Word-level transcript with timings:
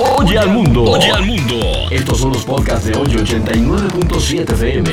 Oye 0.00 0.38
al 0.38 0.50
mundo. 0.50 0.84
Oye 0.84 1.10
al 1.10 1.26
mundo. 1.26 1.56
Estos 1.90 2.18
son 2.18 2.32
los 2.32 2.44
podcasts 2.44 2.86
de 2.86 2.96
hoy 2.96 3.08
89.7 3.08 4.52
FM. 4.52 4.90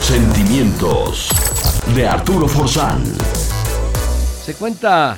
Sentimientos 0.00 1.30
de 1.96 2.06
Arturo 2.06 2.46
Forzán. 2.46 3.02
Se 4.44 4.52
cuenta 4.54 5.16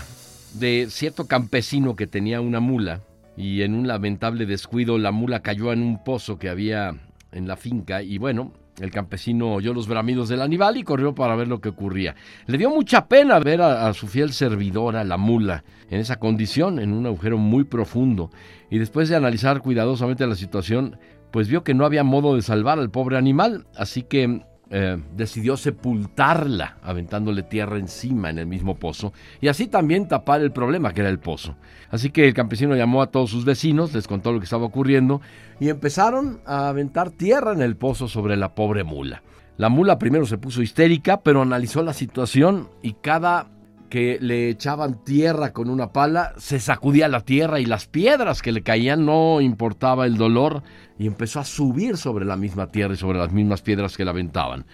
de 0.55 0.87
cierto 0.91 1.27
campesino 1.27 1.97
que 1.97 2.07
tenía 2.07 2.41
una 2.41 2.61
mula 2.61 3.01
y 3.37 3.63
en 3.63 3.75
un 3.75 3.89
lamentable 3.89 4.47
descuido 4.47 4.97
la 4.97 5.11
mula 5.11 5.41
cayó 5.41 5.73
en 5.73 5.83
un 5.83 6.05
pozo 6.05 6.39
que 6.39 6.51
había 6.51 6.95
en 7.33 7.49
la 7.49 7.57
finca 7.57 8.01
y 8.03 8.19
bueno, 8.19 8.53
el 8.81 8.91
campesino 8.91 9.55
oyó 9.55 9.75
los 9.75 9.87
bramidos 9.87 10.29
del 10.29 10.43
animal 10.43 10.77
y 10.77 10.83
corrió 10.83 11.15
para 11.15 11.37
ver 11.37 11.49
lo 11.49 11.61
que 11.61 11.69
ocurría. 11.69 12.15
Le 12.47 12.59
dio 12.59 12.71
mucha 12.71 13.07
pena 13.07 13.39
ver 13.39 13.63
a, 13.63 13.93
su 13.95 14.07
fiel 14.07 14.33
servidora, 14.33 15.05
la 15.05 15.17
mula, 15.17 15.65
en 15.91 16.01
esa 16.01 16.19
condición, 16.19 16.79
en 16.79 16.93
un 16.93 17.07
agujero 17.07 17.39
muy 17.39 17.65
profundo. 17.65 18.31
Y 18.71 18.79
después 18.79 19.09
de 19.09 19.17
analizar 19.17 19.61
cuidadosamente 19.61 20.27
la 20.27 20.35
situación, 20.35 20.99
pues 21.31 21.49
vio 21.49 21.63
que 21.63 21.75
no 21.75 21.85
había 21.85 22.05
modo 22.05 22.35
de 22.35 22.43
salvar 22.43 22.79
al 22.79 22.91
pobre 22.91 23.17
animal, 23.17 23.67
así 23.77 24.03
que 24.03 24.43
eh, 24.73 24.97
decidió 25.17 25.57
sepultarla, 25.57 26.77
aventándole 26.83 27.43
tierra 27.43 27.77
encima 27.77 28.31
en 28.31 28.39
el 28.39 28.47
mismo 28.47 28.77
pozo, 28.77 29.13
y 29.41 29.49
así 29.49 29.67
también 29.67 30.07
tapar 30.07 30.41
el 30.43 30.53
problema 30.53 30.93
que 30.93 31.01
era 31.01 31.11
el 31.11 31.19
pozo. 31.19 31.57
Así 31.91 32.11
que 32.11 32.29
el 32.29 32.35
campesino 32.35 32.77
llamó 32.77 33.03
a 33.03 33.11
todos 33.11 33.31
sus 33.31 33.45
vecinos, 33.45 33.93
les 33.93 34.07
contó 34.07 34.33
lo 34.33 34.39
que 34.39 34.45
estaba 34.45 34.65
ocurriendo, 34.65 35.21
y 35.59 35.71
empezaron 35.71 36.41
a 36.47 36.69
aventar 36.69 37.11
tierra 37.11 37.53
en 37.53 37.63
el 37.63 37.77
pozo 37.77 38.07
sobre 38.07 38.37
la 38.37 38.55
pobre 38.55 38.85
mula. 38.85 39.25
La 39.57 39.69
mula 39.69 39.99
primero 39.99 40.25
se 40.25 40.39
puso 40.39 40.63
histérica, 40.63 41.21
pero 41.21 41.43
analizó 41.43 41.83
la 41.83 41.93
situación 41.93 42.69
y 42.81 42.95
cada 42.95 43.49
que 43.91 44.19
le 44.21 44.49
echaban 44.49 45.05
tierra 45.05 45.53
con 45.53 45.69
una 45.69 45.93
pala, 45.93 46.33
se 46.39 46.61
sacudía 46.61 47.09
la 47.09 47.23
tierra 47.23 47.61
y 47.61 47.67
las 47.67 47.87
piedras 47.87 48.41
que 48.41 48.53
le 48.53 48.63
caían 48.63 49.05
no 49.05 49.41
importaba 49.41 50.07
el 50.07 50.17
dolor 50.17 50.63
y 50.99 51.07
empezó 51.07 51.41
a 51.41 51.45
subir 51.45 51.97
sobre 51.97 52.25
la 52.25 52.37
misma 52.37 52.69
tierra 52.69 52.95
y 52.95 52.97
sobre 52.97 53.19
las 53.19 53.33
mismas 53.33 53.63
piedras 53.63 53.97
que 53.97 54.05
la 54.05 54.13
aventaban. 54.13 54.65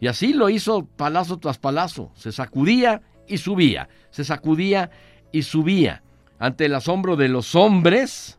Y 0.00 0.06
así 0.06 0.34
lo 0.34 0.50
hizo 0.50 0.84
palazo 0.84 1.38
tras 1.38 1.58
palazo, 1.58 2.12
se 2.14 2.30
sacudía 2.30 3.02
y 3.26 3.38
subía, 3.38 3.88
se 4.10 4.22
sacudía 4.22 4.90
y 5.32 5.42
subía. 5.42 6.02
Ante 6.38 6.66
el 6.66 6.74
asombro 6.74 7.16
de 7.16 7.28
los 7.28 7.54
hombres, 7.54 8.38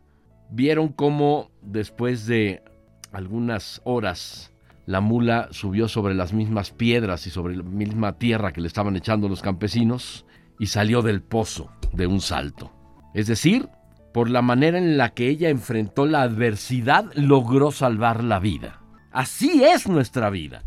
vieron 0.52 0.90
cómo 0.90 1.50
después 1.62 2.28
de 2.28 2.64
algunas 3.12 3.82
horas 3.84 4.54
la 4.90 5.02
mula 5.02 5.50
subió 5.52 5.88
sobre 5.88 6.16
las 6.16 6.34
mismas 6.34 6.72
piedras 6.72 7.28
y 7.28 7.30
sobre 7.30 7.56
la 7.56 7.62
misma 7.62 8.14
tierra 8.14 8.52
que 8.52 8.60
le 8.60 8.68
estaban 8.68 8.96
echando 8.96 9.30
los 9.30 9.44
campesinos 9.44 10.26
y 10.58 10.66
salió 10.66 11.04
del 11.04 11.22
pozo 11.22 11.70
de 11.94 12.08
un 12.08 12.22
salto. 12.22 12.72
Es 13.14 13.28
decir, 13.28 13.70
por 14.16 14.32
la 14.32 14.42
manera 14.42 14.80
en 14.80 14.98
la 14.98 15.10
que 15.10 15.30
ella 15.30 15.50
enfrentó 15.50 16.08
la 16.08 16.24
adversidad, 16.24 17.06
logró 17.14 17.72
salvar 17.72 18.24
la 18.24 18.40
vida. 18.40 18.82
Así 19.12 19.64
es 19.64 19.88
nuestra 19.88 20.32
vida. 20.32 20.64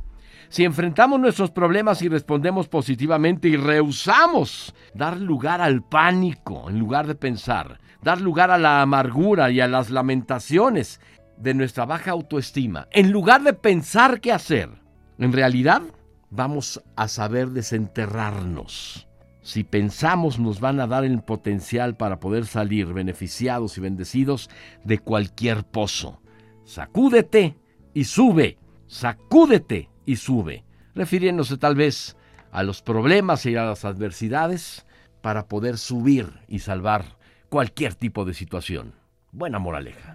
Si 0.50 0.62
enfrentamos 0.62 1.18
nuestros 1.18 1.50
problemas 1.50 2.00
y 2.02 2.08
respondemos 2.08 2.68
positivamente 2.68 3.48
y 3.48 3.56
rehusamos 3.56 4.72
dar 4.94 5.20
lugar 5.20 5.60
al 5.60 5.82
pánico 5.82 6.70
en 6.70 6.78
lugar 6.78 7.08
de 7.08 7.16
pensar, 7.16 7.80
dar 8.04 8.20
lugar 8.20 8.52
a 8.52 8.58
la 8.58 8.82
amargura 8.82 9.50
y 9.50 9.60
a 9.60 9.66
las 9.66 9.90
lamentaciones 9.90 11.00
de 11.36 11.54
nuestra 11.54 11.84
baja 11.84 12.12
autoestima, 12.12 12.88
en 12.92 13.10
lugar 13.10 13.42
de 13.42 13.52
pensar 13.52 14.20
qué 14.20 14.32
hacer, 14.32 14.68
en 15.18 15.32
realidad 15.32 15.82
vamos 16.30 16.82
a 16.96 17.08
saber 17.08 17.50
desenterrarnos. 17.50 19.08
Si 19.42 19.64
pensamos 19.64 20.38
nos 20.38 20.60
van 20.60 20.80
a 20.80 20.86
dar 20.86 21.04
el 21.04 21.20
potencial 21.22 21.96
para 21.96 22.20
poder 22.20 22.46
salir 22.46 22.92
beneficiados 22.92 23.76
y 23.76 23.80
bendecidos 23.80 24.48
de 24.84 24.98
cualquier 24.98 25.64
pozo. 25.64 26.22
Sacúdete 26.64 27.56
y 27.92 28.04
sube, 28.04 28.58
sacúdete 28.86 29.90
y 30.06 30.16
sube, 30.16 30.64
refiriéndose 30.94 31.58
tal 31.58 31.74
vez 31.74 32.16
a 32.52 32.62
los 32.62 32.82
problemas 32.82 33.44
y 33.46 33.56
a 33.56 33.64
las 33.64 33.84
adversidades 33.84 34.86
para 35.22 35.48
poder 35.48 35.76
subir 35.76 36.40
y 36.46 36.60
salvar 36.60 37.18
cualquier 37.48 37.94
tipo 37.94 38.24
de 38.24 38.34
situación. 38.34 38.94
Buena 39.32 39.58
moraleja. 39.58 40.14